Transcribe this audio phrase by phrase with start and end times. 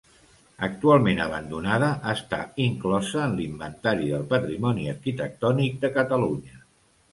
[0.67, 6.61] Actualment abandonada, està inclosa en l'Inventari del Patrimoni Arquitectònic de Catalunya.